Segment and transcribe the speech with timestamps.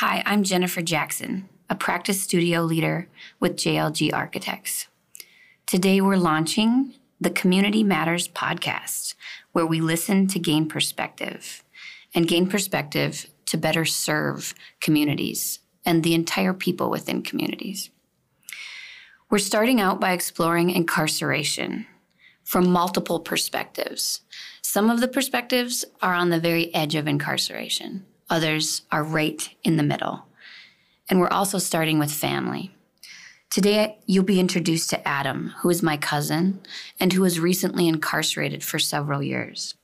[0.00, 4.86] Hi, I'm Jennifer Jackson, a practice studio leader with JLG Architects.
[5.66, 9.12] Today we're launching the Community Matters podcast,
[9.52, 11.62] where we listen to gain perspective
[12.14, 17.90] and gain perspective to better serve communities and the entire people within communities.
[19.28, 21.86] We're starting out by exploring incarceration
[22.42, 24.22] from multiple perspectives.
[24.62, 29.76] Some of the perspectives are on the very edge of incarceration, others are right in
[29.76, 30.24] the middle.
[31.08, 32.74] And we're also starting with family.
[33.50, 36.60] Today, you'll be introduced to Adam, who is my cousin
[37.00, 39.74] and who was recently incarcerated for several years.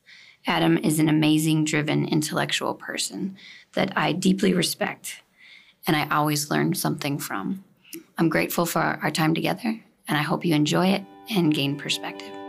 [0.46, 3.36] Adam is an amazing, driven, intellectual person
[3.72, 5.20] that I deeply respect
[5.86, 7.64] and I always learn something from.
[8.18, 12.45] I'm grateful for our time together, and I hope you enjoy it and gain perspective.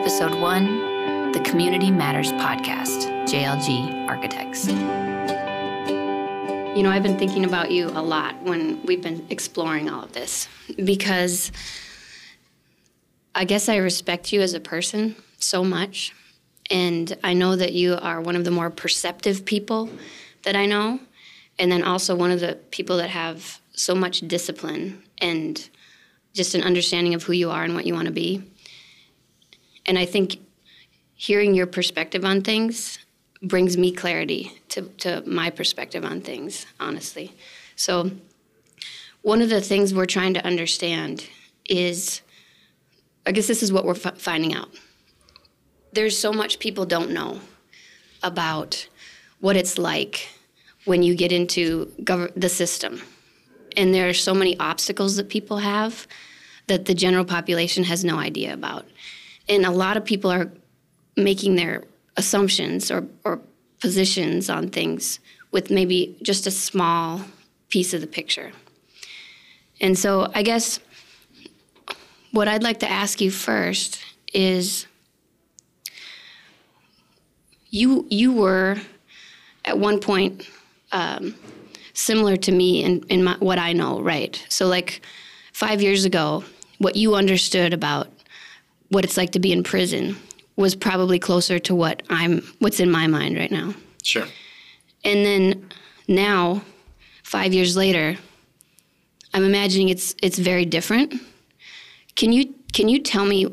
[0.00, 4.66] Episode 1 The Community Matters Podcast, JLG Architects.
[6.74, 10.12] You know, I've been thinking about you a lot when we've been exploring all of
[10.14, 10.48] this
[10.82, 11.52] because
[13.34, 16.14] I guess I respect you as a person so much
[16.70, 19.90] and I know that you are one of the more perceptive people
[20.44, 20.98] that I know.
[21.58, 25.68] And then also one of the people that have so much discipline and
[26.32, 28.50] just an understanding of who you are and what you want to be.
[29.90, 30.38] And I think
[31.16, 33.00] hearing your perspective on things
[33.42, 37.34] brings me clarity to, to my perspective on things, honestly.
[37.74, 38.12] So,
[39.22, 41.26] one of the things we're trying to understand
[41.68, 42.22] is
[43.26, 44.68] I guess this is what we're f- finding out
[45.92, 47.40] there's so much people don't know
[48.22, 48.86] about
[49.40, 50.28] what it's like
[50.84, 53.02] when you get into gov- the system.
[53.76, 56.06] And there are so many obstacles that people have
[56.68, 58.86] that the general population has no idea about.
[59.50, 60.50] And a lot of people are
[61.16, 61.84] making their
[62.16, 63.40] assumptions or, or
[63.80, 65.20] positions on things
[65.50, 67.22] with maybe just a small
[67.68, 68.52] piece of the picture.
[69.80, 70.78] And so I guess
[72.32, 73.98] what I'd like to ask you first
[74.32, 74.86] is
[77.70, 78.76] you you were
[79.64, 80.48] at one point
[80.92, 81.34] um,
[81.92, 84.44] similar to me in, in my, what I know, right?
[84.48, 85.02] So like
[85.52, 86.44] five years ago,
[86.78, 88.08] what you understood about
[88.90, 90.16] what it's like to be in prison
[90.56, 93.74] was probably closer to what I'm what's in my mind right now.
[94.02, 94.26] Sure.
[95.04, 95.68] And then
[96.06, 96.62] now,
[97.22, 98.16] five years later,
[99.32, 101.14] I'm imagining it's it's very different.
[102.16, 103.46] Can you can you tell me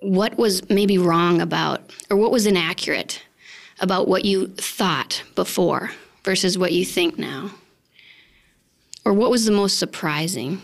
[0.00, 3.22] what was maybe wrong about or what was inaccurate
[3.80, 5.90] about what you thought before
[6.24, 7.50] versus what you think now?
[9.04, 10.62] Or what was the most surprising?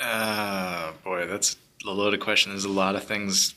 [0.00, 1.56] Uh, boy, that's
[1.86, 2.52] a loaded question.
[2.52, 3.54] There's a lot of things.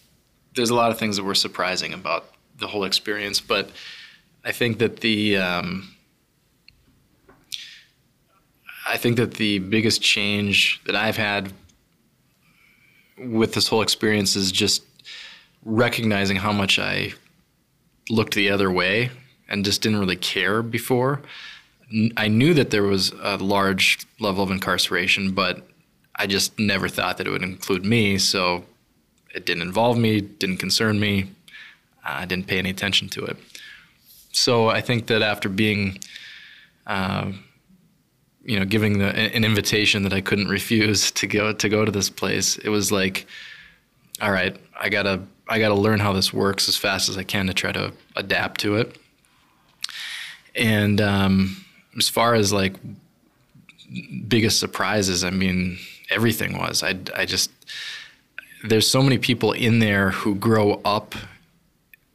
[0.56, 2.26] There's a lot of things that were surprising about
[2.58, 3.70] the whole experience, but
[4.44, 5.96] I think that the um,
[8.88, 11.54] I think that the biggest change that I've had
[13.18, 14.84] with this whole experience is just
[15.64, 17.14] recognizing how much I
[18.10, 19.12] looked the other way
[19.48, 21.22] and just didn't really care before.
[22.18, 25.68] I knew that there was a large level of incarceration, but
[26.16, 28.18] I just never thought that it would include me.
[28.18, 28.66] So
[29.34, 31.32] it didn't involve me, didn't concern me.
[32.04, 33.38] I didn't pay any attention to it.
[34.32, 36.00] So I think that after being,
[36.88, 37.32] uh,
[38.44, 41.92] you know, giving the, an invitation that I couldn't refuse to go to go to
[41.92, 43.28] this place, it was like,
[44.22, 47.24] all right, I gotta I got to learn how this works as fast as I
[47.24, 48.98] can to try to adapt to it.
[50.56, 51.66] And um,
[51.98, 52.76] as far as like
[54.30, 55.78] biggest surprises, I mean,
[56.12, 56.84] everything was.
[56.84, 57.50] I, I just,
[58.64, 61.16] there's so many people in there who grow up,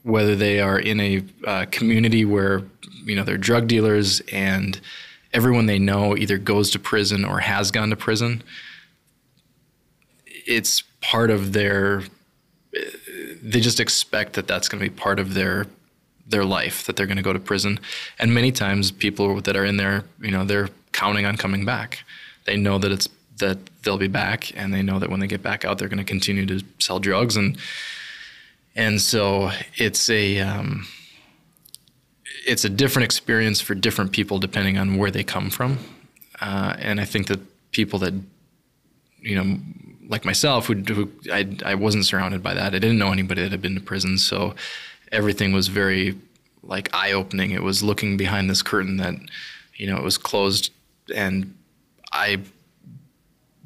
[0.02, 2.62] whether they are in a uh, community where,
[3.04, 4.80] you know, they're drug dealers and
[5.32, 8.42] everyone they know either goes to prison or has gone to prison.
[10.46, 12.02] It's part of their
[13.42, 15.66] they just expect that that's going to be part of their
[16.26, 17.78] their life that they're going to go to prison
[18.18, 22.02] and many times people that are in there you know they're counting on coming back
[22.44, 23.08] they know that it's
[23.38, 25.96] that they'll be back and they know that when they get back out they're going
[25.96, 27.56] to continue to sell drugs and
[28.74, 30.86] and so it's a um,
[32.46, 35.78] it's a different experience for different people depending on where they come from
[36.40, 37.40] uh, and I think that
[37.72, 38.14] people that
[39.20, 39.58] you know
[40.08, 42.74] like myself, who, who I, I wasn't surrounded by that.
[42.74, 44.54] I didn't know anybody that had been to prison, so
[45.10, 46.16] everything was very
[46.62, 47.50] like eye opening.
[47.50, 49.14] It was looking behind this curtain that
[49.76, 50.72] you know it was closed,
[51.14, 51.54] and
[52.12, 52.40] I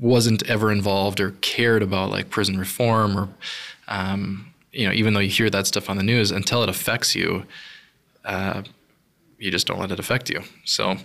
[0.00, 3.28] wasn't ever involved or cared about like prison reform or
[3.88, 7.14] um, you know, even though you hear that stuff on the news, until it affects
[7.14, 7.44] you,
[8.24, 8.62] uh,
[9.38, 10.42] you just don't let it affect you.
[10.64, 10.96] So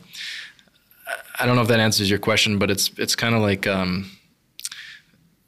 [1.39, 4.12] I don't know if that answers your question, but it's it's kind of like um,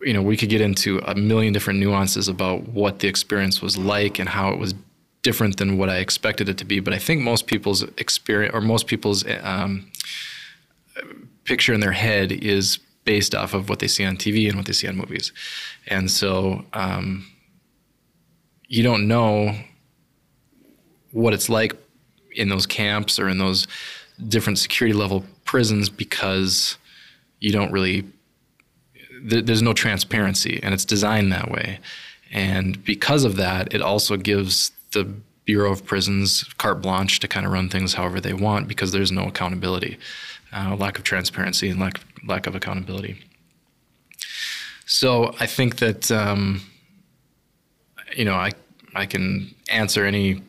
[0.01, 3.77] you know we could get into a million different nuances about what the experience was
[3.77, 4.73] like and how it was
[5.21, 6.79] different than what I expected it to be.
[6.79, 9.91] But I think most people's experience or most people's um,
[11.44, 14.68] picture in their head is based off of what they see on TV and what
[14.68, 15.31] they see on movies,
[15.88, 17.25] and so um,
[18.68, 19.56] you don't know
[21.12, 21.75] what it's like
[22.36, 23.68] in those camps or in those
[24.27, 26.77] different security level prisons because
[27.39, 28.06] you don't really
[29.24, 31.80] there's no transparency and it's designed that way.
[32.31, 35.06] And because of that it also gives the
[35.45, 39.12] bureau of prisons carte blanche to kind of run things however they want because there's
[39.12, 39.98] no accountability
[40.54, 43.18] uh, lack of transparency and lack, lack of accountability
[44.85, 46.62] so i think that um,
[48.15, 48.51] you know i
[48.95, 50.41] i can answer any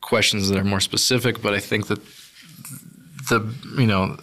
[0.00, 2.00] questions that are more specific but i think that
[3.28, 4.16] the you know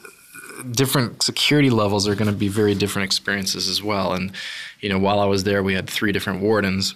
[0.71, 4.13] different security levels are going to be very different experiences as well.
[4.13, 4.31] And
[4.81, 6.95] you know, while I was there, we had three different wardens,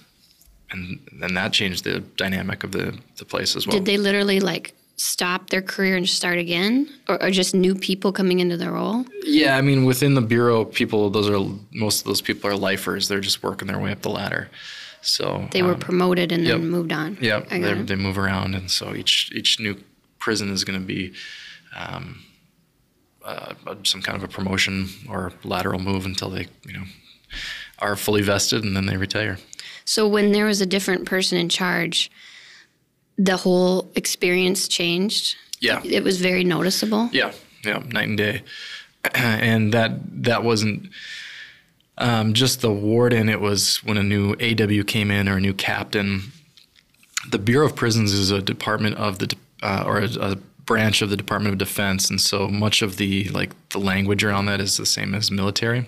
[0.71, 3.77] and then that changed the dynamic of the the place as well.
[3.77, 4.73] Did they literally like
[5.03, 9.05] stop their career and start again, or, or just new people coming into the role?
[9.23, 11.39] Yeah, I mean, within the bureau, people those are
[11.73, 13.07] most of those people are lifers.
[13.07, 14.49] They're just working their way up the ladder.
[15.01, 17.17] So they were um, promoted and yep, then moved on.
[17.19, 19.75] Yep, they move around, and so each each new
[20.19, 21.13] prison is going to be
[21.75, 22.23] um,
[23.25, 23.53] uh,
[23.83, 26.83] some kind of a promotion or lateral move until they, you know,
[27.79, 29.37] are fully vested and then they retire.
[29.83, 32.09] So when there was a different person in charge,
[33.17, 35.35] the whole experience changed.
[35.59, 37.09] Yeah, it was very noticeable.
[37.11, 37.31] Yeah,
[37.63, 38.43] yeah, night and day,
[39.15, 40.89] and that that wasn't.
[41.95, 45.53] Um, just the warden, it was when a new AW came in or a new
[45.53, 46.31] captain.
[47.29, 51.11] The Bureau of Prisons is a department of the, uh, or a, a branch of
[51.11, 54.77] the Department of Defense, and so much of the like the language around that is
[54.77, 55.85] the same as military.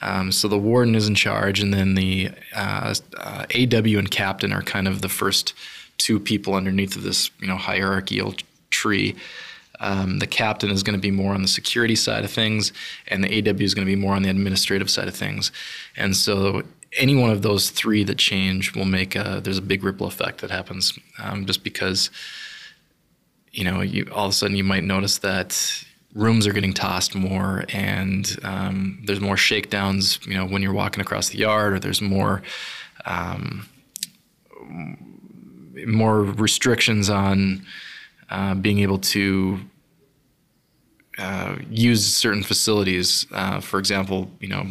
[0.00, 4.52] Um, so the warden is in charge, and then the uh, uh, AW and captain
[4.52, 5.54] are kind of the first
[5.98, 8.34] two people underneath of this you know hierarchical
[8.70, 9.16] tree.
[9.80, 12.72] Um, the captain is going to be more on the security side of things,
[13.06, 15.52] and the AW is going to be more on the administrative side of things.
[15.96, 16.62] And so
[16.96, 20.40] any one of those three that change will make a, there's a big ripple effect
[20.40, 22.10] that happens um, just because
[23.52, 25.84] you know, you, all of a sudden you might notice that
[26.14, 31.00] rooms are getting tossed more and um, there's more shakedowns, you know, when you're walking
[31.00, 32.42] across the yard or there's more
[33.04, 33.68] um,
[35.86, 37.64] more restrictions on
[38.30, 39.60] uh, being able to
[41.18, 43.26] uh, use certain facilities.
[43.32, 44.66] Uh, for example, you know,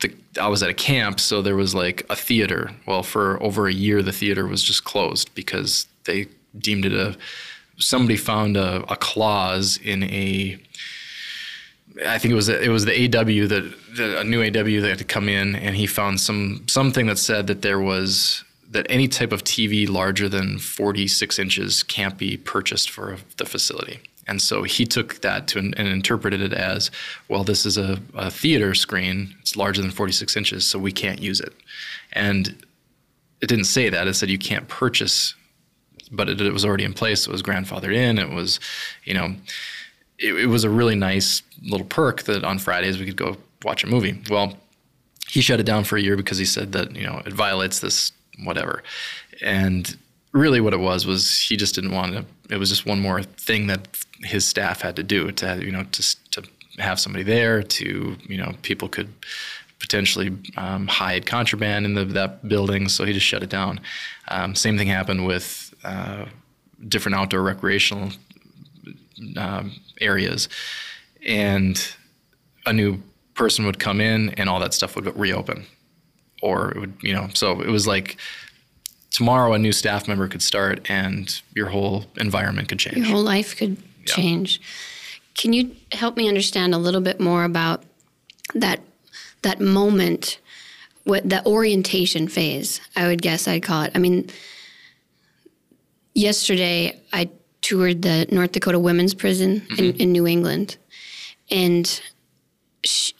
[0.00, 2.72] the, I was at a camp, so there was like a theater.
[2.86, 6.28] Well, for over a year, the theater was just closed because they
[6.58, 7.16] deemed it a
[7.78, 10.58] somebody found a, a clause in a
[12.06, 14.98] I think it was it was the AW that, that, a new AW that had
[14.98, 19.08] to come in, and he found some something that said that there was that any
[19.08, 24.00] type of TV larger than 46 inches can't be purchased for the facility.
[24.28, 26.90] And so he took that to and interpreted it as,
[27.28, 29.36] well, this is a, a theater screen.
[29.40, 31.52] It's larger than 46 inches, so we can't use it.
[32.12, 32.48] And
[33.40, 34.08] it didn't say that.
[34.08, 35.34] It said you can't purchase
[36.10, 37.26] but it, it, was already in place.
[37.26, 38.18] It was grandfathered in.
[38.18, 38.60] It was,
[39.04, 39.34] you know,
[40.18, 43.84] it, it, was a really nice little perk that on Fridays we could go watch
[43.84, 44.20] a movie.
[44.30, 44.56] Well,
[45.28, 47.80] he shut it down for a year because he said that you know it violates
[47.80, 48.12] this
[48.44, 48.82] whatever,
[49.42, 49.96] and
[50.32, 52.24] really what it was was he just didn't want to.
[52.54, 53.88] It was just one more thing that
[54.20, 56.42] his staff had to do to you know to to
[56.78, 59.12] have somebody there to you know people could
[59.78, 63.78] potentially um, hide contraband in the, that building, so he just shut it down.
[64.28, 66.24] Um, same thing happened with uh,
[66.88, 68.10] different outdoor recreational
[69.36, 70.48] um, areas,
[71.26, 71.94] and
[72.64, 73.00] a new
[73.34, 75.66] person would come in, and all that stuff would reopen,
[76.42, 78.16] or it would, you know, so it was like
[79.10, 82.98] tomorrow a new staff member could start, and your whole environment could change.
[82.98, 83.76] Your whole life could
[84.06, 84.14] yeah.
[84.14, 84.60] change.
[85.34, 87.82] Can you help me understand a little bit more about
[88.54, 88.80] that
[89.42, 90.38] that moment,
[91.04, 92.80] what the orientation phase?
[92.94, 93.92] I would guess I'd call it.
[93.94, 94.30] I mean
[96.16, 97.30] yesterday I
[97.62, 99.84] toured the North Dakota Women's Prison mm-hmm.
[99.84, 100.76] in, in, New England,
[101.50, 102.00] and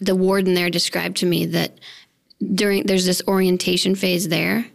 [0.00, 1.78] the warden there described to me that
[2.54, 4.66] during there's this orientation phase there,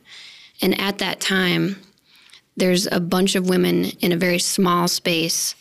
[0.62, 1.78] and at that time,
[2.58, 5.56] there's a bunch of women in a very small space,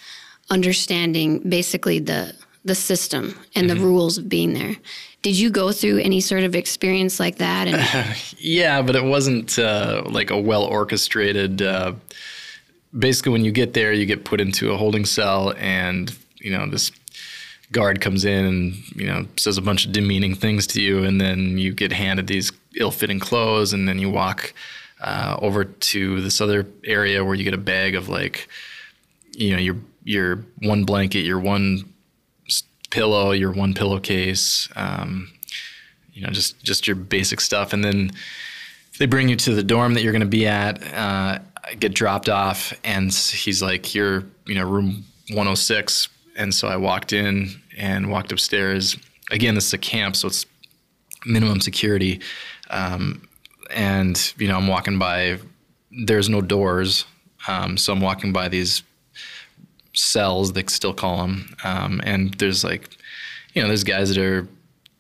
[0.51, 4.77] understanding basically the the system and the rules of being there.
[5.23, 7.69] Did you go through any sort of experience like that?
[7.69, 11.63] And Yeah, but it wasn't uh, like a well orchestrated.
[11.63, 11.95] Uh,
[12.99, 16.67] basically, when you get there, you get put into a holding cell, and you know
[16.67, 16.91] this
[17.73, 21.21] guard comes in and you know says a bunch of demeaning things to you, and
[21.21, 24.53] then you get handed these ill-fitting clothes, and then you walk
[25.01, 28.49] uh, over to this other area where you get a bag of like,
[29.33, 31.85] you know, your your one blanket, your one
[32.91, 34.69] pillow, your one pillowcase.
[34.77, 35.31] Um,
[36.13, 38.11] you know, just just your basic stuff, and then
[38.99, 40.83] they bring you to the dorm that you're going to be at.
[40.93, 41.39] Uh,
[41.79, 46.09] get dropped off, and he's like, "You're, you know, room 106."
[46.41, 48.97] And so I walked in and walked upstairs.
[49.31, 50.47] Again, this is a camp, so it's
[51.27, 52.23] minimum security.
[52.71, 53.29] Um,
[53.71, 55.39] and you know, I'm walking by.
[56.07, 57.05] There's no doors,
[57.47, 58.83] um, so I'm walking by these
[59.93, 60.55] cells.
[60.55, 62.89] They still call them, um, and there's like,
[63.53, 64.49] you know, there's guys that are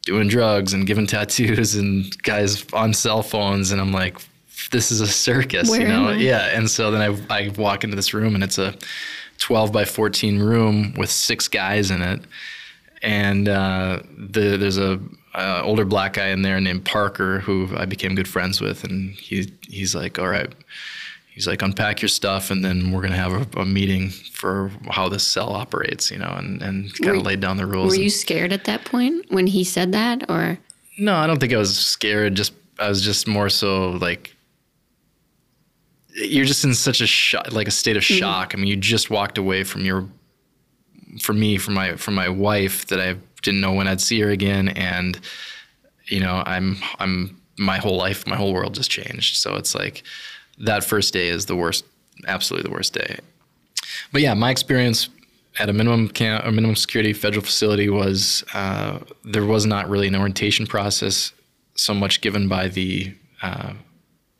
[0.02, 4.18] doing drugs and giving tattoos, and guys on cell phones, and I'm like,
[4.72, 6.10] this is a circus, Where you know?
[6.10, 8.74] Yeah, and so then I I walk into this room, and it's a
[9.40, 12.20] 12 by 14 room with six guys in it,
[13.02, 15.00] and uh, the, there's a
[15.34, 19.10] uh, older black guy in there named Parker who I became good friends with, and
[19.14, 20.52] he he's like, all right,
[21.32, 25.08] he's like, unpack your stuff, and then we're gonna have a, a meeting for how
[25.08, 27.88] this cell operates, you know, and and kind of laid down the rules.
[27.90, 30.58] were And- you scared at that point when he said that, or
[30.98, 32.34] no, I don't think I was scared.
[32.34, 34.34] Just I was just more so like
[36.14, 38.54] you're just in such a shock, like a state of shock.
[38.54, 40.08] I mean, you just walked away from your,
[41.20, 44.30] for me, from my from my wife that I didn't know when I'd see her
[44.30, 45.18] again, and
[46.06, 49.36] you know, I'm I'm my whole life, my whole world just changed.
[49.36, 50.02] So it's like
[50.58, 51.84] that first day is the worst,
[52.26, 53.18] absolutely the worst day.
[54.12, 55.08] But yeah, my experience
[55.58, 60.08] at a minimum camp, a minimum security federal facility was uh, there was not really
[60.08, 61.32] an orientation process
[61.74, 63.72] so much given by the uh,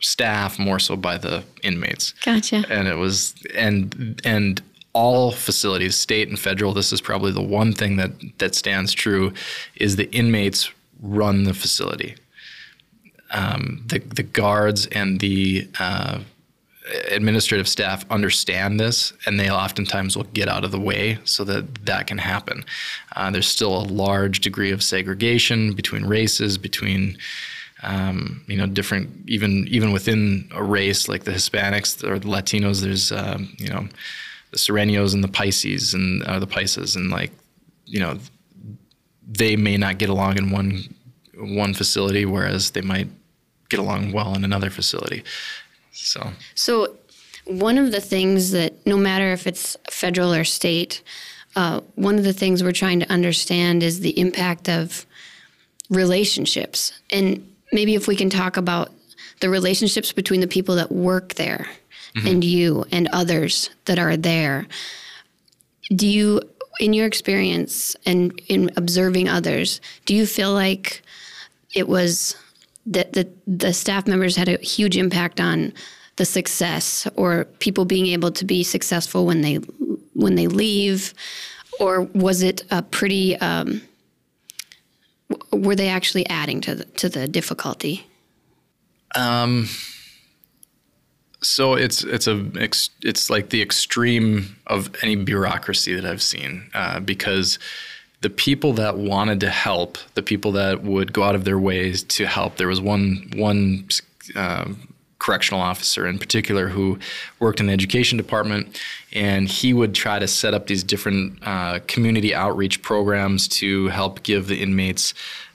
[0.01, 2.13] staff, more so by the inmates.
[2.25, 2.65] gotcha?
[2.69, 7.73] And it was and and all facilities, state and federal, this is probably the one
[7.73, 9.33] thing that that stands true,
[9.77, 12.17] is the inmates run the facility.
[13.31, 16.21] Um, the the guards and the uh,
[17.11, 21.87] administrative staff understand this, and they oftentimes will get out of the way so that
[21.87, 22.65] that can happen.
[23.15, 27.17] Uh, there's still a large degree of segregation between races, between
[27.83, 32.83] um, you know different even even within a race like the Hispanics or the Latinos.
[32.83, 33.89] There's um, you know
[34.51, 37.33] the Sureños and the Paisas and uh, the Paisas, and like
[37.87, 38.19] you know
[39.27, 40.83] they may not get along in one
[41.37, 43.09] one facility, whereas they might
[43.69, 45.25] get along well in another facility.
[45.93, 46.33] So.
[46.55, 46.97] So,
[47.47, 51.03] one of the things that, no matter if it's federal or state,
[51.57, 55.07] uh, one of the things we're trying to understand is the impact of
[55.89, 56.93] relationships.
[57.11, 58.91] And maybe if we can talk about
[59.41, 61.67] the relationships between the people that work there
[62.27, 64.67] and you and others that are there.
[65.95, 66.41] Do you,
[66.79, 71.03] in your experience and in observing others, do you feel like
[71.75, 72.37] it was
[72.87, 75.73] that the, the staff members had a huge impact on
[76.17, 79.57] the success or people being able to be successful when they
[80.15, 81.15] when they leave
[81.79, 83.81] or was it a pretty um,
[85.53, 88.07] were they actually adding to the, to the difficulty
[91.43, 92.47] So it's it's a
[93.03, 97.59] it's like the extreme of any bureaucracy that I've seen uh, because
[98.21, 102.03] the people that wanted to help, the people that would go out of their ways
[102.05, 102.57] to help.
[102.57, 103.89] There was one one
[104.37, 104.90] um,
[105.21, 106.99] correctional officer in particular who
[107.39, 108.81] worked in the education department,
[109.13, 114.25] and he would try to set up these different uh, community outreach programs to help
[114.25, 115.15] give the inmates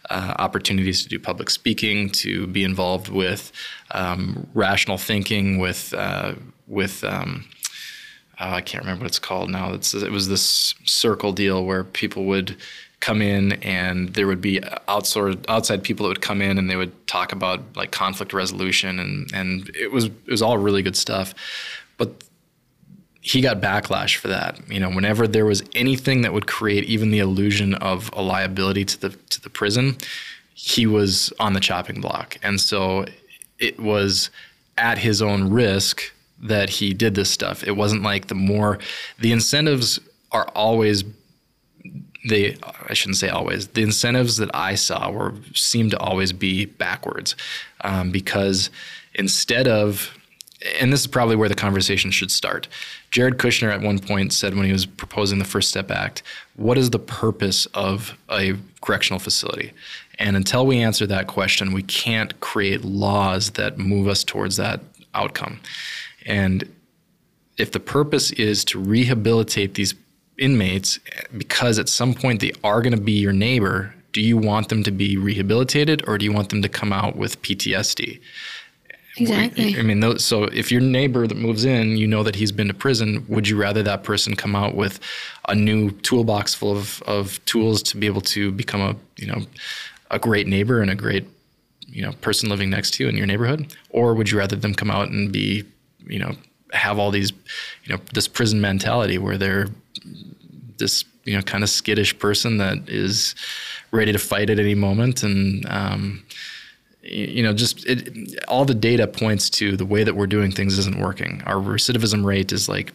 [0.10, 3.51] uh, opportunities to do public speaking, to be involved with
[3.91, 6.36] um, rational thinking, with uh,
[6.67, 7.45] with um,
[8.39, 9.74] uh, I can't remember what it's called now.
[9.74, 12.57] It's, it was this circle deal where people would
[13.00, 16.75] come in and there would be outsourced outside people that would come in and they
[16.75, 20.96] would talk about like conflict resolution and and it was it was all really good
[20.96, 21.34] stuff,
[21.98, 22.24] but
[23.22, 24.60] he got backlash for that.
[24.70, 28.86] You know, whenever there was anything that would create even the illusion of a liability
[28.86, 29.98] to the to the prison,
[30.54, 32.38] he was on the chopping block.
[32.44, 33.06] And so
[33.60, 34.30] it was
[34.78, 36.12] at his own risk
[36.42, 37.64] that he did this stuff.
[37.64, 38.80] It wasn't like the more
[39.20, 40.00] the incentives
[40.32, 41.04] are always
[42.27, 43.67] they I shouldn't say always.
[43.67, 47.36] The incentives that I saw were seemed to always be backwards,
[47.82, 48.70] um, because
[49.13, 50.12] instead of
[50.79, 52.67] and this is probably where the conversation should start.
[53.12, 56.24] Jared Kushner at one point said when he was proposing the First Step Act,
[56.55, 59.74] what is the purpose of a correctional facility?
[60.17, 64.82] And until we answer that question, we can't create laws that move us towards that
[65.13, 65.60] outcome.
[66.25, 66.67] And
[67.58, 69.94] if the purpose is to rehabilitate these
[70.38, 71.00] inmates
[71.38, 74.84] because at some point they are going to be your neighbor, do you want them
[74.84, 78.20] to be rehabilitated or do you want them to come out with PTSD?
[79.18, 79.77] Exactly.
[79.77, 82.74] I mean, so if your neighbor that moves in, you know that he's been to
[82.74, 85.00] prison, would you rather that person come out with
[85.48, 89.42] a new toolbox full of, of tools to be able to become a, you know,
[90.12, 91.25] a great neighbor and a great,
[91.88, 93.74] you know, person living next to you in your neighborhood?
[93.89, 95.63] Or would you rather them come out and be,
[96.06, 96.36] you know,
[96.74, 97.32] have all these,
[97.86, 99.68] you know, this prison mentality where they're
[100.77, 103.35] this, you know, kind of skittish person that is
[103.91, 106.24] ready to fight at any moment and, um,
[107.01, 110.77] you know, just it, all the data points to the way that we're doing things
[110.79, 111.41] isn't working.
[111.45, 112.93] Our recidivism rate is like,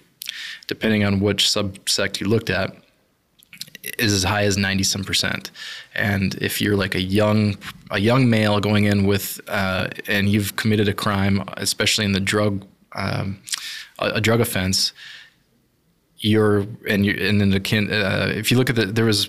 [0.67, 2.75] depending on which subsect you looked at,
[3.99, 5.51] is as high as 90 some percent.
[5.95, 7.57] And if you're like a young
[7.91, 12.21] a young male going in with uh, and you've committed a crime, especially in the
[12.21, 13.41] drug um,
[13.99, 14.93] a, a, drug offense,
[16.21, 19.29] you're and you and then the uh, if you look at the there was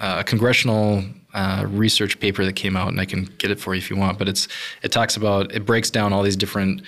[0.00, 1.04] uh, a congressional
[1.34, 3.96] uh, research paper that came out, and I can get it for you if you
[3.96, 4.18] want.
[4.18, 4.48] But it's
[4.82, 6.82] it talks about it breaks down all these different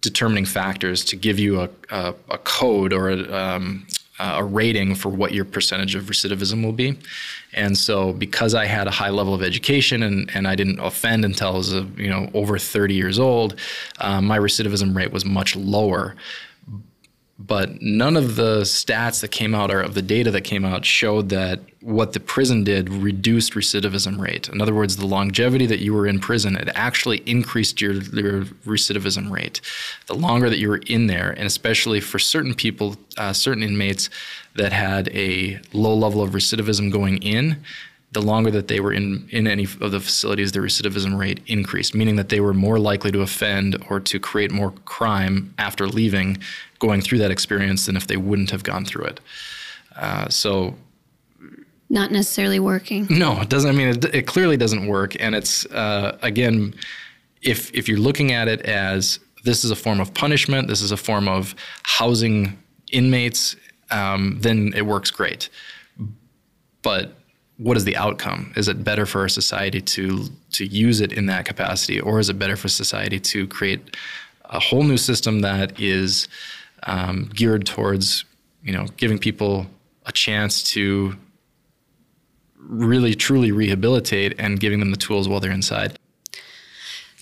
[0.00, 3.86] determining factors to give you a, a, a code or a, um,
[4.18, 6.98] a rating for what your percentage of recidivism will be.
[7.52, 11.24] And so, because I had a high level of education and, and I didn't offend
[11.24, 13.54] until I was a, you know over 30 years old,
[14.00, 16.16] um, my recidivism rate was much lower
[17.46, 20.84] but none of the stats that came out or of the data that came out
[20.84, 24.48] showed that what the prison did reduced recidivism rate.
[24.48, 28.44] In other words, the longevity that you were in prison, it actually increased your, your
[28.66, 29.60] recidivism rate.
[30.06, 34.10] The longer that you were in there, and especially for certain people, uh, certain inmates
[34.54, 37.62] that had a low level of recidivism going in,
[38.12, 41.94] the longer that they were in, in any of the facilities, the recidivism rate increased,
[41.94, 46.38] meaning that they were more likely to offend or to create more crime after leaving,
[46.78, 49.20] going through that experience than if they wouldn't have gone through it.
[49.96, 50.74] Uh, so,
[51.88, 53.06] not necessarily working.
[53.08, 53.68] No, it doesn't.
[53.68, 55.18] I mean, it, it clearly doesn't work.
[55.20, 56.74] And it's uh, again,
[57.42, 60.92] if if you're looking at it as this is a form of punishment, this is
[60.92, 62.58] a form of housing
[62.92, 63.56] inmates,
[63.90, 65.48] um, then it works great.
[66.82, 67.14] But
[67.58, 68.52] what is the outcome?
[68.56, 72.28] Is it better for our society to to use it in that capacity, or is
[72.28, 73.96] it better for society to create
[74.46, 76.28] a whole new system that is
[76.84, 78.24] um, geared towards
[78.62, 79.66] you know giving people
[80.06, 81.16] a chance to
[82.56, 85.98] really truly rehabilitate and giving them the tools while they're inside?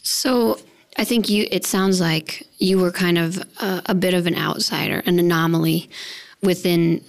[0.03, 0.59] So
[0.97, 1.47] I think you.
[1.51, 5.91] It sounds like you were kind of a, a bit of an outsider, an anomaly
[6.43, 7.05] within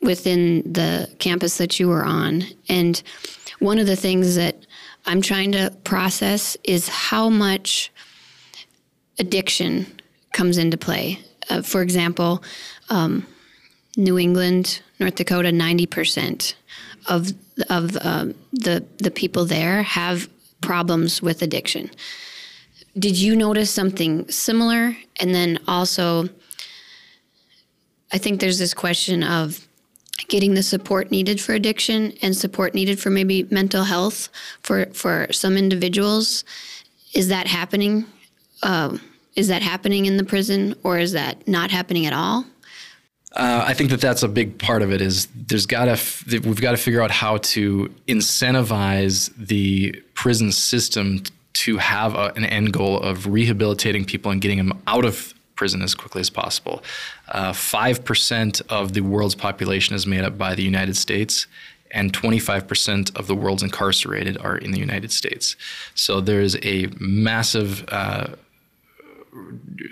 [0.00, 2.44] within the campus that you were on.
[2.68, 3.02] And
[3.58, 4.56] one of the things that
[5.06, 7.92] I'm trying to process is how much
[9.18, 9.86] addiction
[10.32, 11.20] comes into play.
[11.48, 12.42] Uh, for example,
[12.88, 13.26] um,
[13.96, 16.54] New England, North Dakota, 90%
[17.06, 17.32] of
[17.68, 20.28] of um, the the people there have
[20.60, 21.90] problems with addiction.
[22.98, 24.96] Did you notice something similar?
[25.18, 26.28] And then also,
[28.12, 29.66] I think there's this question of
[30.28, 34.28] getting the support needed for addiction and support needed for maybe mental health
[34.62, 36.44] for for some individuals.
[37.14, 38.06] Is that happening?
[38.62, 39.00] Um,
[39.36, 42.44] is that happening in the prison, or is that not happening at all?
[43.32, 45.00] Uh, I think that that's a big part of it.
[45.00, 50.50] Is there's got to f- we've got to figure out how to incentivize the prison
[50.50, 55.32] system to have a, an end goal of rehabilitating people and getting them out of
[55.60, 56.82] prison as quickly as possible.
[57.28, 61.46] Uh, 5% of the world's population is made up by the United States,
[61.90, 65.56] and 25% of the world's incarcerated are in the United States.
[65.94, 68.28] So there's a massive uh,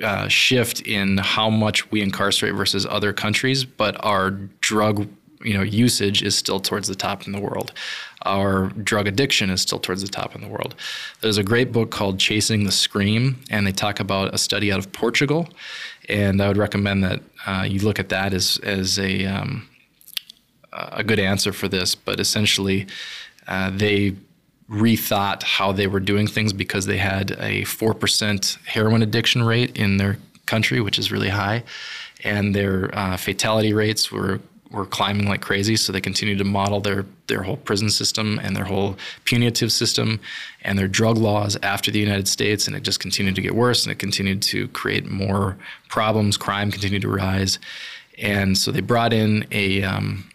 [0.02, 4.30] uh, shift in how much we incarcerate versus other countries, but our
[4.70, 5.06] drug
[5.42, 7.72] you know usage is still towards the top in the world.
[8.22, 10.74] Our drug addiction is still towards the top in the world.
[11.20, 14.78] There's a great book called Chasing the Scream, and they talk about a study out
[14.78, 15.48] of Portugal,
[16.08, 19.68] and I would recommend that uh, you look at that as as a um,
[20.72, 21.94] a good answer for this.
[21.94, 22.86] But essentially,
[23.46, 24.16] uh, they
[24.68, 29.76] rethought how they were doing things because they had a four percent heroin addiction rate
[29.76, 31.62] in their country, which is really high,
[32.24, 35.76] and their uh, fatality rates were were climbing like crazy.
[35.76, 40.20] So they continued to model their their whole prison system and their whole punitive system
[40.62, 43.84] and their drug laws after the United States, and it just continued to get worse,
[43.84, 45.56] and it continued to create more
[45.88, 46.36] problems.
[46.36, 47.58] Crime continued to rise,
[48.18, 49.82] and so they brought in a.
[49.82, 50.30] Um,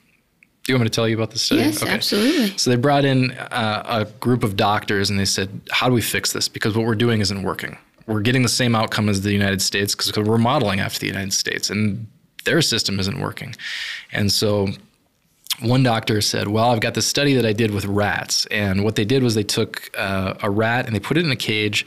[0.64, 1.62] do you want me to tell you about this study?
[1.62, 2.58] Yes, absolutely.
[2.58, 6.02] So they brought in uh, a group of doctors and they said, "How do we
[6.02, 6.48] fix this?
[6.48, 7.78] Because what we're doing isn't working.
[8.08, 11.34] We're getting the same outcome as the United States because we're modeling after the United
[11.34, 12.08] States, and
[12.46, 13.56] their system isn't working."
[14.12, 14.70] And so
[15.62, 18.46] one doctor said, Well, I've got this study that I did with rats.
[18.48, 21.32] And what they did was they took uh, a rat and they put it in
[21.32, 21.86] a cage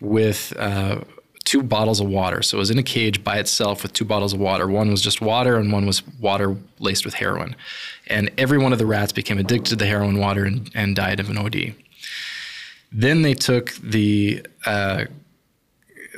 [0.00, 1.00] with uh,
[1.44, 2.42] two bottles of water.
[2.42, 4.68] So it was in a cage by itself with two bottles of water.
[4.68, 7.56] One was just water, and one was water laced with heroin.
[8.06, 11.20] And every one of the rats became addicted to the heroin water and, and died
[11.20, 11.74] of an OD.
[12.92, 15.04] Then they took the, uh,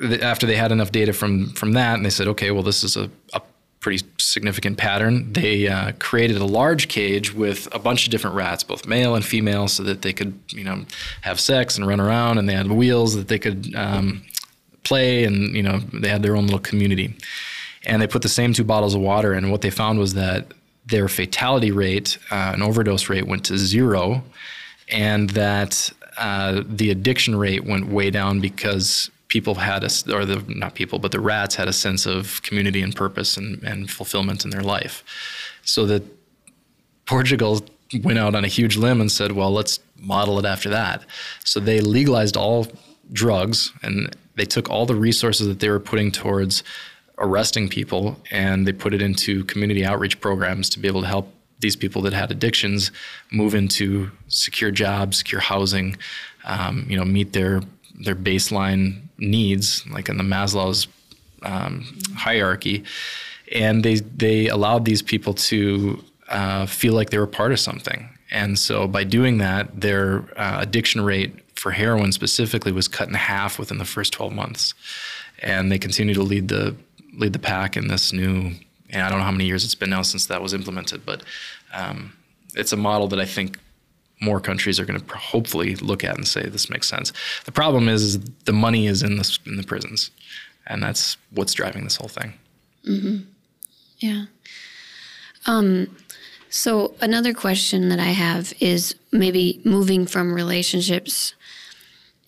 [0.00, 2.84] the, after they had enough data from from that, and they said, okay, well, this
[2.84, 3.40] is a, a
[3.80, 5.32] pretty significant pattern.
[5.32, 9.24] They uh, created a large cage with a bunch of different rats, both male and
[9.24, 10.84] female, so that they could, you know,
[11.22, 12.38] have sex and run around.
[12.38, 14.22] And they had wheels that they could um,
[14.84, 17.14] play, and you know, they had their own little community.
[17.86, 19.44] And they put the same two bottles of water in.
[19.44, 20.52] And what they found was that
[20.86, 24.22] their fatality rate uh, and overdose rate went to zero,
[24.88, 30.44] and that uh, the addiction rate went way down because people had a, or the
[30.48, 34.44] not people, but the rats had a sense of community and purpose and, and fulfillment
[34.44, 35.02] in their life.
[35.62, 36.02] So that
[37.06, 37.64] Portugal
[38.02, 41.04] went out on a huge limb and said, well, let's model it after that.
[41.44, 42.66] So they legalized all
[43.12, 46.62] drugs and they took all the resources that they were putting towards
[47.18, 51.32] arresting people and they put it into community outreach programs to be able to help
[51.60, 52.90] these people that had addictions
[53.30, 55.96] move into secure jobs, secure housing,
[56.44, 57.60] um, you know, meet their
[58.02, 60.88] their baseline needs, like in the Maslow's
[61.42, 62.84] um, hierarchy,
[63.52, 68.08] and they they allowed these people to uh, feel like they were part of something.
[68.30, 73.14] And so by doing that, their uh, addiction rate for heroin specifically was cut in
[73.14, 74.74] half within the first 12 months,
[75.40, 76.74] and they continue to lead the
[77.14, 78.52] lead the pack in this new.
[78.90, 81.22] And I don't know how many years it's been now since that was implemented, but
[81.72, 82.12] um,
[82.54, 83.58] it's a model that I think
[84.20, 87.12] more countries are going to hopefully look at and say this makes sense.
[87.44, 90.10] The problem is, is the money is in the in the prisons,
[90.66, 92.34] and that's what's driving this whole thing.
[92.86, 93.18] Mm-hmm.
[93.98, 94.24] Yeah.
[95.46, 95.96] Um,
[96.50, 101.34] so another question that I have is maybe moving from relationships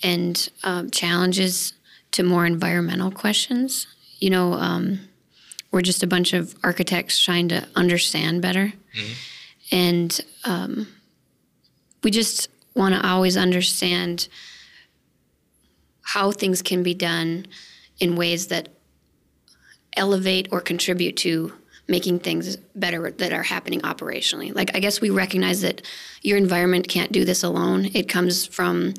[0.03, 1.75] and um, challenges
[2.13, 3.87] to more environmental questions.
[4.21, 5.01] You know, um,
[5.73, 9.13] we're just a bunch of architects trying to understand better, mm-hmm.
[9.75, 10.87] and um,
[12.03, 14.29] we just want to always understand
[16.03, 17.47] how things can be done
[18.01, 18.69] in ways that
[19.97, 21.53] elevate or contribute to
[21.89, 24.55] making things better that are happening operationally.
[24.55, 25.83] Like I guess we recognize that
[26.23, 27.91] your environment can't do this alone.
[27.93, 28.95] It comes from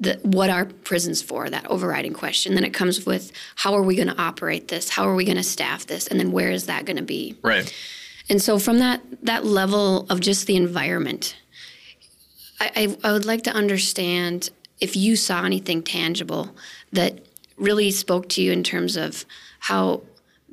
[0.00, 2.54] the, what are prisons for that overriding question.
[2.54, 4.88] Then it comes with how are we going to operate this?
[4.88, 6.08] How are we going to staff this?
[6.08, 7.36] And then where is that going to be?
[7.42, 7.72] Right.
[8.28, 11.36] And so from that that level of just the environment
[12.76, 14.50] I, I, would like to understand
[14.80, 16.54] if you saw anything tangible
[16.92, 17.20] that
[17.56, 19.24] really spoke to you in terms of
[19.60, 20.02] how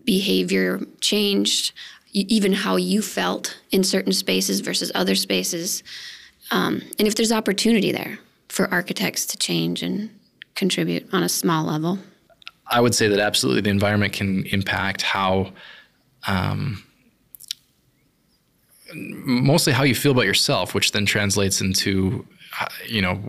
[0.04, 1.74] behavior changed,
[2.14, 5.84] even how you felt in certain spaces versus other spaces,
[6.52, 8.20] um, and if there's opportunity there
[8.50, 10.10] for architects to change and
[10.56, 11.98] contribute on a small level.
[12.68, 15.54] I would say that absolutely the environment can impact how.
[16.28, 16.84] Um,
[18.94, 22.26] mostly how you feel about yourself, which then translates into,
[22.88, 23.20] you know,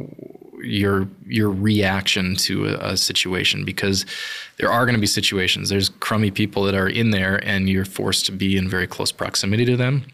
[0.62, 4.07] your your reaction to a, a situation because
[4.59, 5.68] there are going to be situations.
[5.68, 9.12] There's crummy people that are in there, and you're forced to be in very close
[9.12, 10.05] proximity to them.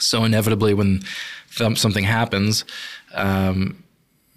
[0.00, 1.02] So inevitably, when
[1.50, 2.64] something happens,
[3.14, 3.82] um,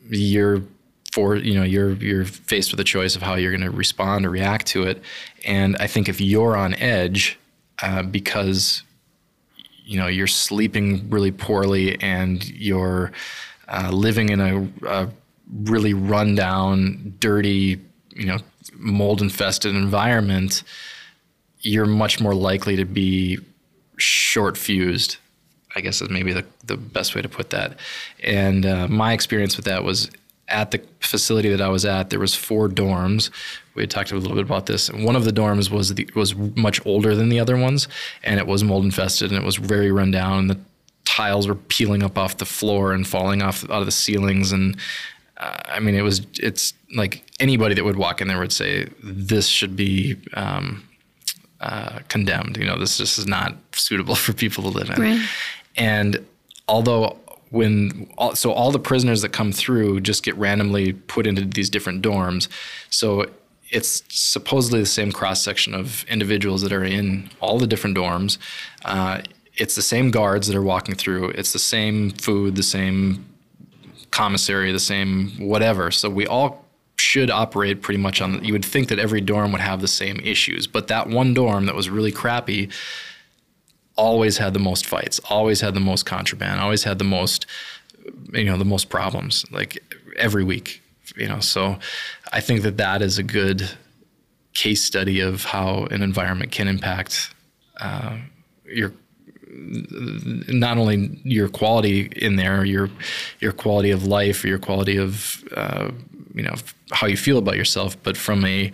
[0.09, 0.63] you're
[1.11, 4.25] for you know you're you're faced with a choice of how you're going to respond
[4.25, 5.01] or react to it.
[5.45, 7.37] And I think if you're on edge
[7.81, 8.83] uh, because
[9.83, 13.11] you know you're sleeping really poorly and you're
[13.67, 15.09] uh, living in a, a
[15.51, 17.79] really rundown, dirty,
[18.13, 18.37] you know,
[18.75, 20.63] mold infested environment,
[21.59, 23.37] you're much more likely to be
[23.97, 25.17] short fused.
[25.73, 27.77] I guess is maybe the, the best way to put that.
[28.21, 30.11] And uh, my experience with that was
[30.51, 33.29] at the facility that I was at, there was four dorms.
[33.73, 34.89] We had talked a little bit about this.
[34.89, 37.87] And one of the dorms was the, was much older than the other ones,
[38.23, 40.39] and it was mold infested, and it was very run down.
[40.39, 40.59] And the
[41.05, 44.51] tiles were peeling up off the floor and falling off out of the ceilings.
[44.51, 44.77] And
[45.37, 48.89] uh, I mean, it was it's like anybody that would walk in there would say
[49.01, 50.87] this should be um,
[51.61, 52.57] uh, condemned.
[52.57, 55.01] You know, this just is not suitable for people to live in.
[55.01, 55.29] Right.
[55.77, 56.25] And
[56.67, 57.17] although
[57.51, 61.69] when all, so all the prisoners that come through just get randomly put into these
[61.69, 62.47] different dorms,
[62.89, 63.25] so
[63.69, 68.37] it's supposedly the same cross section of individuals that are in all the different dorms.
[68.83, 69.21] Uh,
[69.55, 71.29] it's the same guards that are walking through.
[71.29, 73.25] It's the same food, the same
[74.11, 75.91] commissary, the same whatever.
[75.91, 76.65] So we all
[76.97, 78.43] should operate pretty much on.
[78.43, 81.65] You would think that every dorm would have the same issues, but that one dorm
[81.65, 82.69] that was really crappy
[84.01, 87.45] always had the most fights, always had the most contraband, always had the most,
[88.33, 89.45] you know, the most problems.
[89.51, 89.77] Like
[90.17, 90.81] every week,
[91.15, 91.39] you know.
[91.39, 91.77] So
[92.33, 93.69] I think that that is a good
[94.53, 97.33] case study of how an environment can impact
[97.79, 98.17] uh,
[98.65, 98.91] your
[99.53, 102.89] not only your quality in there, your
[103.39, 105.91] your quality of life, your quality of uh,
[106.33, 106.55] you know
[106.91, 108.71] how you feel about yourself, but from a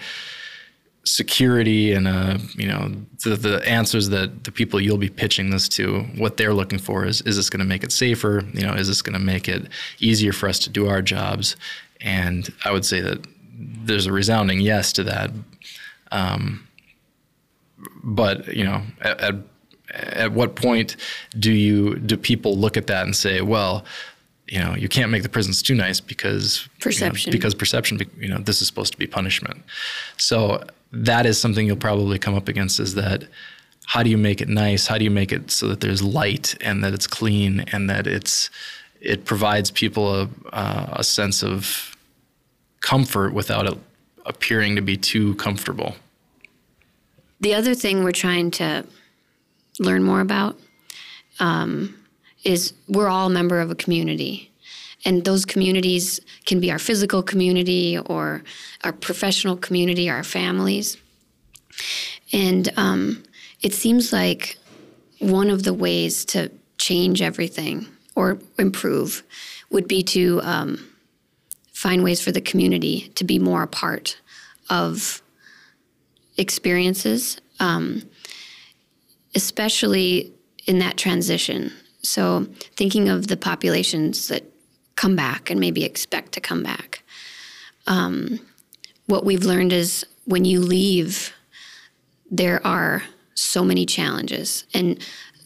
[1.07, 2.91] security and a you know
[3.23, 7.05] the, the answers that the people you'll be pitching this to what they're looking for
[7.05, 9.47] is is this going to make it safer you know is this going to make
[9.47, 9.67] it
[9.99, 11.55] easier for us to do our jobs
[12.01, 13.25] and i would say that
[13.57, 15.31] there's a resounding yes to that
[16.11, 16.67] um,
[18.03, 19.35] but you know at, at
[19.89, 20.95] at what point
[21.39, 23.85] do you do people look at that and say, well,
[24.47, 27.27] you know, you can't make the prisons too nice because perception.
[27.27, 29.63] You know, because perception, you know, this is supposed to be punishment.
[30.17, 33.23] So that is something you'll probably come up against is that
[33.85, 34.87] how do you make it nice?
[34.87, 38.05] How do you make it so that there's light and that it's clean and that
[38.05, 38.49] it's
[38.99, 41.95] it provides people a uh, a sense of
[42.81, 43.77] comfort without it
[44.25, 45.95] appearing to be too comfortable.
[47.39, 48.85] The other thing we're trying to
[49.79, 50.59] learn more about
[51.39, 51.95] um,
[52.43, 54.46] is we're all a member of a community.
[55.07, 58.43] And those communities can be our physical community or
[58.83, 60.97] our professional community, our families.
[62.31, 63.23] And um,
[63.61, 64.57] it seems like
[65.19, 69.23] one of the ways to change everything or improve
[69.71, 70.87] would be to um,
[71.73, 74.19] find ways for the community to be more a part
[74.69, 75.23] of
[76.37, 77.39] experiences.
[77.59, 78.03] Um,
[79.37, 80.33] especially
[80.65, 81.71] in that transition.
[82.01, 84.43] So, thinking of the populations that
[84.97, 87.03] come back and maybe expect to come back.
[87.87, 88.41] Um,
[89.05, 91.33] what we've learned is when you leave,
[92.29, 93.03] there are
[93.35, 94.99] so many challenges, and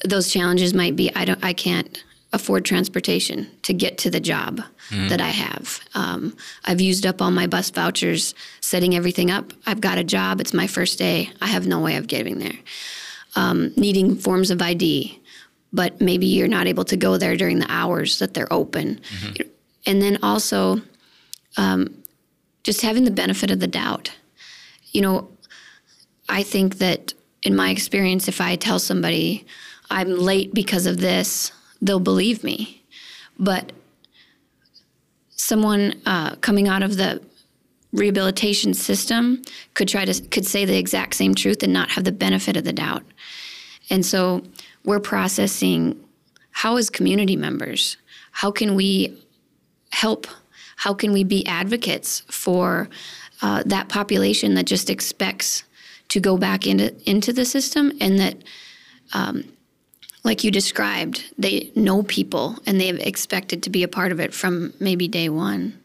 [0.04, 4.62] those challenges might be I don't, I can't afford transportation to get to the job
[4.90, 5.10] mm.
[5.10, 5.82] that I have.
[5.94, 9.52] Um, I've used up all my bus vouchers, setting everything up.
[9.68, 10.40] I've got a job.
[10.40, 11.30] It's my first day.
[11.42, 12.58] I have no way of getting there
[13.36, 15.21] um, needing forms of ID,
[15.74, 19.00] but maybe you're not able to go there during the hours that they're open.
[19.00, 19.50] Mm-hmm.
[19.86, 20.82] And then also
[21.58, 22.04] um,
[22.64, 24.12] just having the benefit of the doubt.
[24.92, 25.30] You know,
[26.30, 29.46] I think that in my experience, if I tell somebody
[29.90, 32.84] I'm late because of this, they'll believe me.
[33.40, 33.72] But
[35.36, 37.22] someone uh, coming out of the
[37.92, 39.42] rehabilitation system
[39.74, 42.64] could try to could say the exact same truth and not have the benefit of
[42.64, 43.04] the doubt.
[43.90, 44.44] And so
[44.84, 46.04] we're processing
[46.52, 47.98] how as community members,
[48.32, 49.18] how can we
[49.92, 50.28] help?
[50.76, 52.90] How can we be advocates for
[53.42, 55.64] uh, that population that just expects
[56.10, 58.44] to go back into into the system and that
[59.14, 59.46] um,
[60.24, 64.34] like you described, they know people and they've expected to be a part of it
[64.34, 65.82] from maybe day one.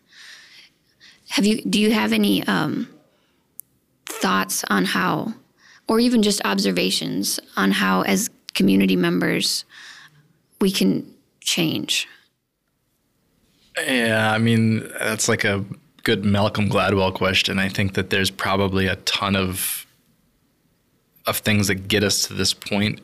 [1.30, 1.62] Have you?
[1.62, 2.88] Do you have any um,
[4.06, 5.35] thoughts on how,
[5.88, 9.64] or even just observations on how, as community members,
[10.61, 12.09] we can change?
[13.87, 15.64] Yeah, I mean that's like a
[16.03, 17.59] good Malcolm Gladwell question.
[17.61, 19.87] I think that there's probably a ton of
[21.27, 23.01] of things that get us to this point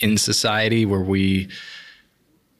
[0.00, 1.48] in society where we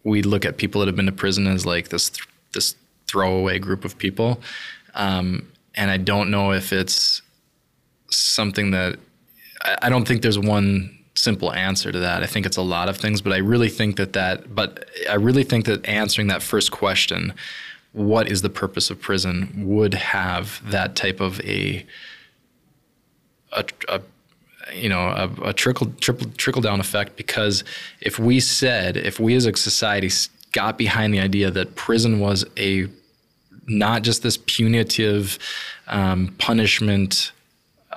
[0.04, 2.10] we look at people that have been to prison as like this
[2.52, 2.74] this
[3.06, 4.40] throwaway group of people.
[4.94, 7.22] Um, and I don't know if it's
[8.10, 8.98] something that
[9.82, 12.22] I, don't think there's one simple answer to that.
[12.22, 15.14] I think it's a lot of things, but I really think that that, but I
[15.14, 17.34] really think that answering that first question,
[17.92, 21.84] what is the purpose of prison, would have that type of a,
[23.52, 24.00] a, a
[24.72, 27.16] you know, a, a trickle, trickle, trickle down effect.
[27.16, 27.64] Because
[28.00, 30.10] if we said, if we as a society
[30.52, 32.88] got behind the idea that prison was a
[33.66, 35.38] not just this punitive
[35.86, 37.32] um, punishment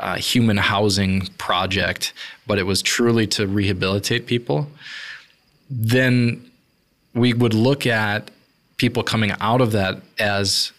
[0.03, 2.13] uh, human housing project,
[2.45, 4.67] but it was truly to rehabilitate people,
[5.69, 6.51] then
[7.13, 8.29] we would look at
[8.75, 10.73] people coming out of that as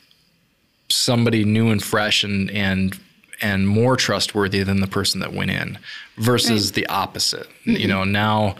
[0.90, 3.00] somebody new and fresh and and
[3.40, 5.78] and more trustworthy than the person that went in
[6.18, 6.74] versus right.
[6.74, 7.48] the opposite.
[7.66, 7.76] Mm-hmm.
[7.76, 8.56] You know, now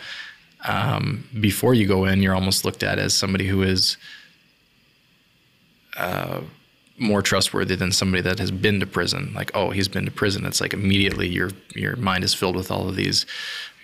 [0.65, 3.99] um, before you go in, you're almost looked at as somebody who is
[5.99, 6.41] uh,
[6.99, 9.33] more trustworthy than somebody that has been to prison.
[9.35, 10.47] Like, oh, he's been to prison.
[10.47, 13.27] It's like immediately your your mind is filled with all of these,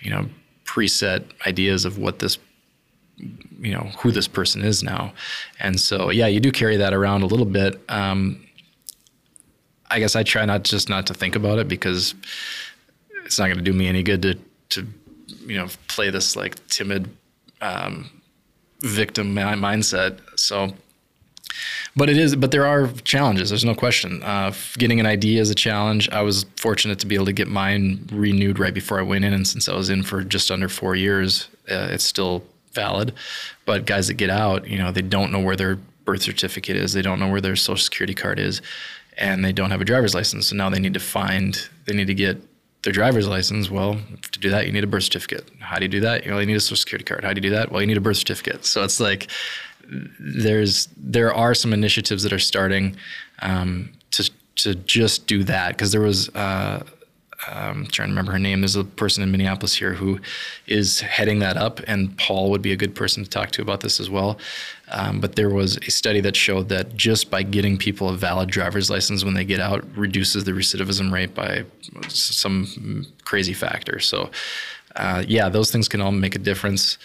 [0.01, 0.29] you know,
[0.65, 2.37] preset ideas of what this
[3.59, 5.13] you know who this person is now
[5.59, 8.43] and so yeah you do carry that around a little bit um,
[9.91, 12.15] i guess i try not just not to think about it because
[13.25, 14.35] it's not going to do me any good to
[14.69, 14.87] to
[15.45, 17.09] you know play this like timid
[17.61, 18.09] um,
[18.79, 20.73] victim mindset so
[21.95, 25.49] but it is but there are challenges there's no question uh, getting an ID is
[25.49, 29.01] a challenge i was fortunate to be able to get mine renewed right before i
[29.01, 32.43] went in and since i was in for just under four years uh, it's still
[32.73, 33.13] valid
[33.65, 35.75] but guys that get out you know they don't know where their
[36.05, 38.61] birth certificate is they don't know where their social security card is
[39.17, 42.07] and they don't have a driver's license so now they need to find they need
[42.07, 42.41] to get
[42.83, 43.69] their driver's license.
[43.69, 43.99] Well,
[44.31, 45.47] to do that, you need a birth certificate.
[45.59, 46.25] How do you do that?
[46.25, 47.23] You only need a social security card.
[47.23, 47.71] How do you do that?
[47.71, 48.65] Well, you need a birth certificate.
[48.65, 49.29] So it's like
[50.19, 52.95] there's there are some initiatives that are starting
[53.41, 56.29] um, to to just do that because there was.
[56.29, 56.83] Uh,
[57.47, 58.61] I'm trying to remember her name.
[58.61, 60.19] There's a person in Minneapolis here who
[60.67, 63.81] is heading that up, and Paul would be a good person to talk to about
[63.81, 64.37] this as well.
[64.89, 68.49] Um, but there was a study that showed that just by getting people a valid
[68.49, 71.65] driver's license when they get out reduces the recidivism rate by
[72.09, 73.99] some crazy factor.
[73.99, 74.29] So,
[74.95, 76.97] uh, yeah, those things can all make a difference.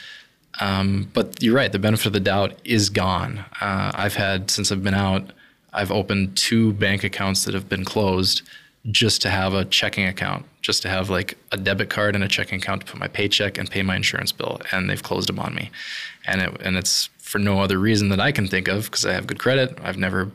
[0.61, 3.45] Um, but you're right, the benefit of the doubt is gone.
[3.61, 5.33] Uh, I've had, since I've been out,
[5.73, 8.43] I've opened two bank accounts that have been closed
[8.91, 12.29] just to have a checking account, just to have like a debit card and a
[12.29, 14.61] checking account to put my paycheck and pay my insurance bill.
[14.73, 15.71] And they've closed them on me.
[16.27, 19.13] And, it, and it's for no other reason that I can think of because I
[19.13, 19.79] have good credit.
[19.83, 20.31] I've never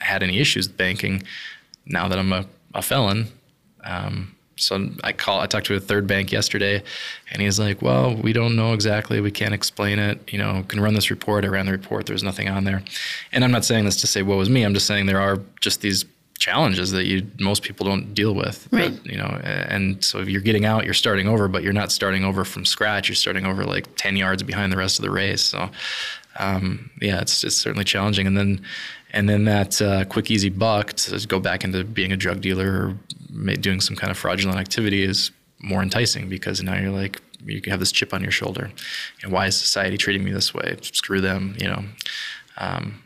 [0.00, 1.22] had any issues with banking.
[1.86, 3.28] Now that I'm a, a felon,
[3.84, 6.82] um, so I call I talked to a third bank yesterday
[7.30, 9.20] and he's like, "Well, we don't know exactly.
[9.20, 10.32] We can't explain it.
[10.32, 11.44] You know, can run this report.
[11.44, 12.06] I ran the report.
[12.06, 12.82] There's nothing on there."
[13.32, 14.62] And I'm not saying this to say what was me.
[14.62, 16.04] I'm just saying there are just these
[16.38, 18.66] challenges that you most people don't deal with.
[18.72, 18.98] Right.
[19.04, 22.24] You know, and so if you're getting out, you're starting over, but you're not starting
[22.24, 23.08] over from scratch.
[23.08, 25.42] You're starting over like 10 yards behind the rest of the race.
[25.42, 25.70] So
[26.38, 28.26] um, yeah, it's it's certainly challenging.
[28.26, 28.62] And then
[29.12, 32.72] and then that uh, quick easy buck to go back into being a drug dealer
[32.72, 32.96] or
[33.60, 37.80] doing some kind of fraudulent activity is more enticing because now you're like you have
[37.80, 38.70] this chip on your shoulder.
[39.22, 40.76] Know, why is society treating me this way?
[40.82, 41.56] Screw them.
[41.58, 41.84] You know.
[42.58, 43.02] Um,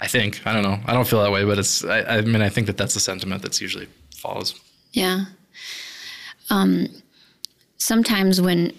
[0.00, 0.78] I think I don't know.
[0.86, 1.84] I don't feel that way, but it's.
[1.84, 4.58] I, I mean, I think that that's the sentiment that's usually follows.
[4.92, 5.26] Yeah.
[6.50, 6.88] Um,
[7.78, 8.72] sometimes when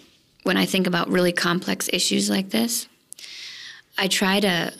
[0.44, 2.88] when I think about really complex issues like this,
[3.98, 4.74] I try to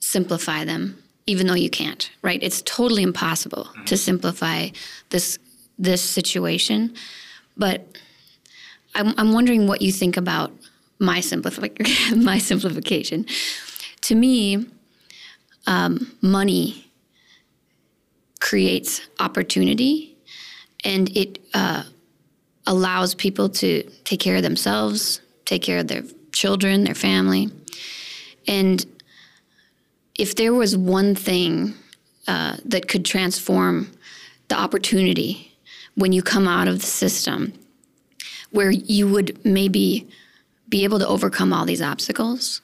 [0.00, 2.42] simplify them, even though you can't, right?
[2.42, 3.84] It's totally impossible mm-hmm.
[3.84, 4.68] to simplify
[5.10, 5.38] this
[5.78, 6.94] this situation.
[7.56, 7.86] But
[8.94, 10.52] I'm, I'm wondering what you think about
[10.98, 12.24] my simplification.
[12.24, 13.26] my simplification.
[14.02, 14.66] To me,
[15.66, 16.86] um, money
[18.40, 20.16] creates opportunity,
[20.84, 21.84] and it uh,
[22.66, 26.02] allows people to take care of themselves, take care of their
[26.32, 27.50] children, their family.
[28.46, 28.84] And
[30.20, 31.72] if there was one thing
[32.28, 33.90] uh, that could transform
[34.48, 35.56] the opportunity
[35.94, 37.54] when you come out of the system,
[38.50, 40.06] where you would maybe
[40.68, 42.60] be able to overcome all these obstacles,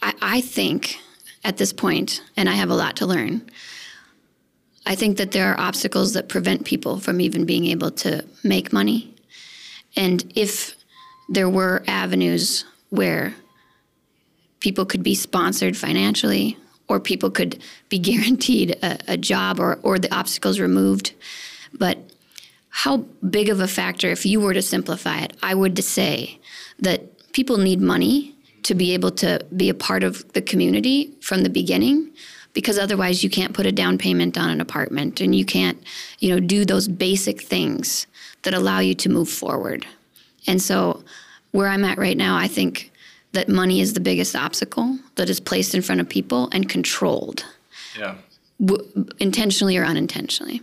[0.00, 0.96] I, I think
[1.44, 3.42] at this point, and I have a lot to learn.
[4.86, 8.72] I think that there are obstacles that prevent people from even being able to make
[8.72, 9.14] money.
[9.94, 10.74] And if
[11.28, 13.34] there were avenues where
[14.60, 16.56] people could be sponsored financially
[16.88, 21.12] or people could be guaranteed a, a, job or, or the obstacles removed.
[21.72, 21.98] But
[22.68, 26.38] how big of a factor, if you were to simplify it, I would say
[26.78, 31.42] that people need money to be able to be a part of the community from
[31.42, 32.10] the beginning
[32.52, 35.82] because otherwise you can't put a down payment on an apartment and you can't
[36.18, 38.06] you know do those basic things
[38.42, 39.86] that allow you to move forward
[40.46, 41.02] and so
[41.52, 42.89] where i'm at right now i think
[43.32, 47.44] that money is the biggest obstacle that is placed in front of people and controlled.
[47.98, 48.16] Yeah.
[48.64, 50.60] W- intentionally or unintentionally.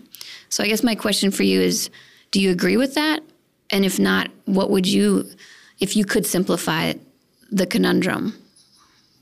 [0.50, 1.90] So I guess my question for you is
[2.32, 3.24] do you agree with that?
[3.70, 5.26] And if not, what would you
[5.80, 6.94] if you could simplify
[7.52, 8.34] the conundrum?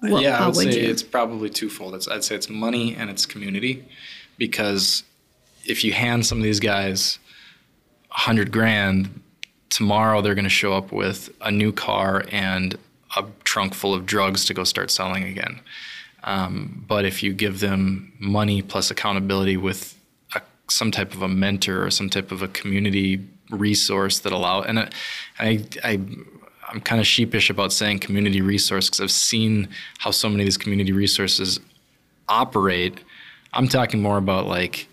[0.01, 0.89] What, yeah, I would, would say you?
[0.89, 1.95] it's probably twofold.
[1.95, 3.85] It's, I'd say it's money and it's community
[4.37, 5.03] because
[5.65, 7.19] if you hand some of these guys
[8.11, 9.21] a hundred grand,
[9.69, 12.77] tomorrow they're going to show up with a new car and
[13.15, 15.61] a trunk full of drugs to go start selling again.
[16.23, 19.97] Um, but if you give them money plus accountability with
[20.33, 24.63] a, some type of a mentor or some type of a community resource that allow
[24.63, 24.89] and I,
[25.39, 25.99] I, I
[26.67, 30.45] I'm kind of sheepish about saying community resource because I've seen how so many of
[30.45, 31.59] these community resources
[32.27, 32.99] operate.
[33.53, 34.87] I'm talking more about like,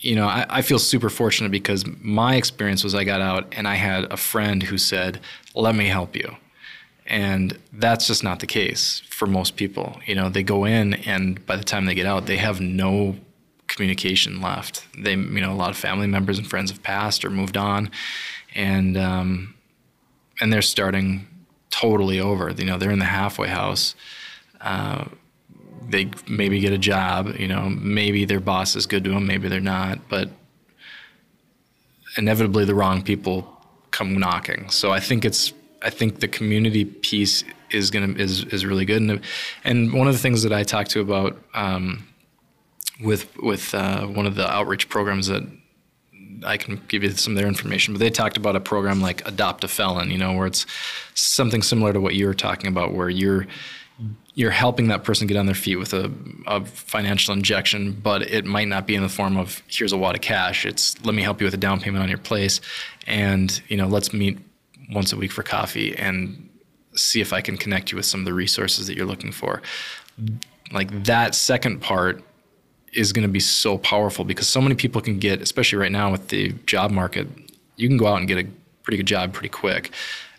[0.00, 3.66] you know, I, I, feel super fortunate because my experience was I got out and
[3.66, 5.20] I had a friend who said,
[5.54, 6.36] let me help you.
[7.06, 10.00] And that's just not the case for most people.
[10.06, 13.16] You know, they go in and by the time they get out, they have no
[13.66, 14.86] communication left.
[14.96, 17.90] They, you know, a lot of family members and friends have passed or moved on.
[18.54, 19.54] And, um,
[20.40, 21.26] and they're starting
[21.70, 22.50] totally over.
[22.50, 23.94] You know, they're in the halfway house.
[24.60, 25.06] Uh,
[25.88, 27.34] they maybe get a job.
[27.38, 30.08] You know, maybe their boss is good to them, maybe they're not.
[30.08, 30.30] But
[32.16, 33.50] inevitably, the wrong people
[33.90, 34.70] come knocking.
[34.70, 35.52] So I think it's
[35.84, 39.02] I think the community piece is gonna is is really good.
[39.02, 39.20] And
[39.62, 42.06] and one of the things that I talked to about um,
[43.00, 45.42] with with uh, one of the outreach programs that
[46.44, 49.26] I can give you some of their information, but they talked about a program like
[49.26, 50.66] Adopt a Felon, you know, where it's
[51.14, 53.46] something similar to what you were talking about, where you're
[54.34, 56.10] you're helping that person get on their feet with a,
[56.48, 60.16] a, financial injection, but it might not be in the form of here's a wad
[60.16, 60.66] of cash.
[60.66, 62.60] It's let me help you with a down payment on your place,
[63.06, 64.38] and you know, let's meet
[64.90, 66.48] once a week for coffee and
[66.94, 69.62] see if I can connect you with some of the resources that you're looking for.
[70.72, 72.22] Like that second part
[72.92, 76.12] is going to be so powerful because so many people can get, especially right now
[76.12, 77.26] with the job market,
[77.76, 78.48] you can go out and get a
[78.82, 79.90] pretty good job pretty quick.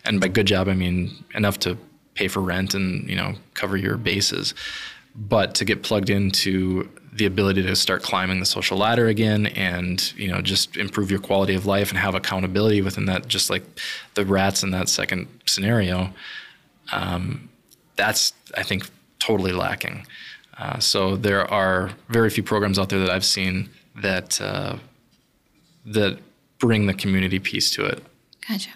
[0.04, 1.76] And by good job, I mean enough to
[2.14, 4.54] pay for rent and you know cover your bases.
[5.14, 10.12] But to get plugged into the ability to start climbing the social ladder again and
[10.16, 13.62] you know just improve your quality of life and have accountability within that just like
[14.14, 16.10] the rats in that second scenario
[16.92, 17.48] um,
[17.96, 18.88] that's i think
[19.18, 20.06] totally lacking
[20.58, 24.76] uh, so there are very few programs out there that I've seen that uh,
[25.84, 26.18] that
[26.58, 28.02] bring the community piece to it.
[28.48, 28.70] Gotcha.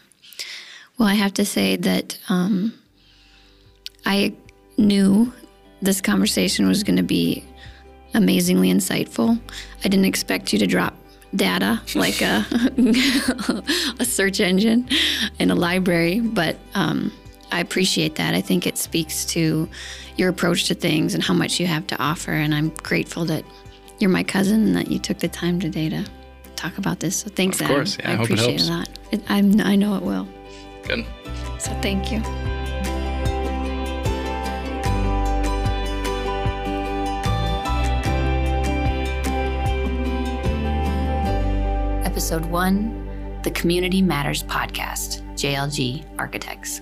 [0.99, 2.75] Well, I have to say that um,
[4.05, 4.35] I
[4.77, 5.33] knew
[5.81, 7.45] this conversation was going to be
[8.15, 9.39] amazingly insightful.
[9.85, 10.95] I didn't expect you to drop
[11.35, 12.45] data like a
[13.99, 14.89] a search engine
[15.39, 17.13] in a library, but um,
[17.53, 18.35] I appreciate that.
[18.35, 19.69] I think it speaks to
[20.17, 22.33] your approach to things and how much you have to offer.
[22.33, 23.45] And I'm grateful that
[23.99, 26.05] you're my cousin and that you took the time today to
[26.57, 27.17] talk about this.
[27.17, 27.77] So thanks, of Adam.
[27.77, 28.99] course, yeah, I, I appreciate it that.
[29.13, 30.29] It, I'm, I know it will.
[30.85, 31.07] Good.
[31.59, 32.23] So thank you.
[42.31, 46.81] Episode one, the Community Matters Podcast, JLG Architects.